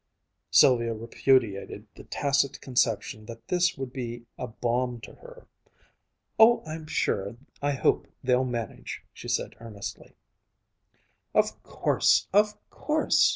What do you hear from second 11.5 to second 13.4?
course! Of course!"